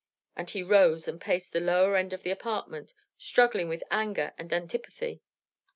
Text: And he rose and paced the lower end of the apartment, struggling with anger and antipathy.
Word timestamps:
And 0.35 0.49
he 0.49 0.63
rose 0.63 1.07
and 1.07 1.21
paced 1.21 1.53
the 1.53 1.59
lower 1.59 1.95
end 1.95 2.11
of 2.11 2.23
the 2.23 2.31
apartment, 2.31 2.95
struggling 3.19 3.69
with 3.69 3.83
anger 3.91 4.33
and 4.35 4.51
antipathy. 4.51 5.21